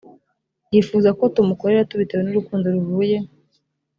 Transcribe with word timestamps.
yifuza 0.71 1.09
ko 1.19 1.23
tumukorera 1.35 1.87
tubitewe 1.89 2.21
n 2.23 2.29
urukundo 2.31 2.65
ruvuye 2.75 3.17